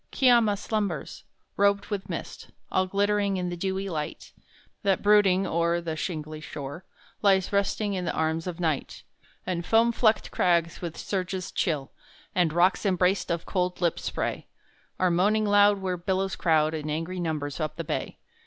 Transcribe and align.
Kiama 0.09 0.57
slumbers, 0.57 1.25
robed 1.57 1.91
with 1.91 2.09
mist, 2.09 2.49
All 2.71 2.87
glittering 2.87 3.37
in 3.37 3.49
the 3.49 3.55
dewy 3.55 3.87
light 3.87 4.31
That, 4.81 5.03
brooding 5.03 5.45
o'er 5.45 5.79
The 5.79 5.95
shingly 5.95 6.41
shore, 6.41 6.85
Lies 7.21 7.53
resting 7.53 7.93
in 7.93 8.05
the 8.05 8.11
arms 8.13 8.47
of 8.47 8.59
Night; 8.59 9.03
And 9.45 9.63
foam 9.63 9.91
flecked 9.91 10.31
crags 10.31 10.81
with 10.81 10.97
surges 10.97 11.51
chill, 11.51 11.91
And 12.33 12.51
rocks 12.51 12.83
embraced 12.83 13.29
of 13.29 13.45
cold 13.45 13.79
lipped 13.79 13.99
spray, 13.99 14.47
Are 14.99 15.11
moaning 15.11 15.45
loud 15.45 15.77
where 15.77 15.97
billows 15.97 16.35
crowd 16.35 16.73
In 16.73 16.89
angry 16.89 17.19
numbers 17.19 17.59
up 17.59 17.75
the 17.75 17.83
bay. 17.83 18.17